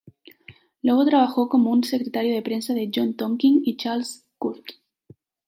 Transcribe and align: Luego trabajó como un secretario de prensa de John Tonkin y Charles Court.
Luego 0.81 1.05
trabajó 1.05 1.47
como 1.47 1.69
un 1.69 1.83
secretario 1.83 2.33
de 2.33 2.41
prensa 2.41 2.73
de 2.73 2.89
John 2.91 3.13
Tonkin 3.15 3.61
y 3.63 3.77
Charles 3.77 4.25
Court. 4.39 4.65